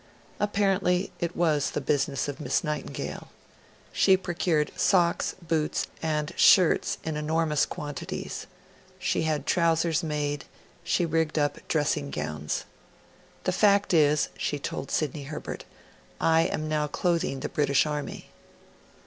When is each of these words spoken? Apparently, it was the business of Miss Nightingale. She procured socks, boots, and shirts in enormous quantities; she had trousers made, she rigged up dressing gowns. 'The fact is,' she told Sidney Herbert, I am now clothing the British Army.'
Apparently, 0.39 1.11
it 1.19 1.35
was 1.35 1.69
the 1.69 1.79
business 1.79 2.27
of 2.27 2.39
Miss 2.39 2.63
Nightingale. 2.63 3.27
She 3.91 4.17
procured 4.17 4.71
socks, 4.75 5.35
boots, 5.43 5.85
and 6.01 6.33
shirts 6.35 6.97
in 7.03 7.17
enormous 7.17 7.67
quantities; 7.67 8.47
she 8.97 9.21
had 9.29 9.45
trousers 9.45 10.01
made, 10.01 10.45
she 10.83 11.05
rigged 11.05 11.37
up 11.37 11.59
dressing 11.67 12.09
gowns. 12.09 12.65
'The 13.43 13.51
fact 13.51 13.93
is,' 13.93 14.29
she 14.35 14.57
told 14.57 14.89
Sidney 14.89 15.25
Herbert, 15.25 15.65
I 16.19 16.45
am 16.45 16.67
now 16.67 16.87
clothing 16.87 17.41
the 17.41 17.47
British 17.49 17.85
Army.' 17.85 18.31